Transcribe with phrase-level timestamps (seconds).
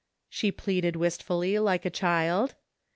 [0.29, 2.55] "She pleaded wistfully like a child.